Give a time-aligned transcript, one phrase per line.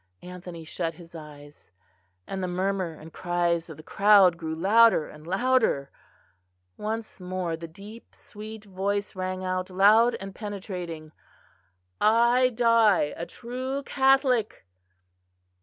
[0.23, 1.69] Anthony shut his eyes,
[2.25, 5.91] and the murmur and cries of the crowd grew louder and louder.
[6.75, 11.11] Once more the deep sweet voice rang out, loud and penetrating:
[12.01, 14.65] "I die a true Catholic...."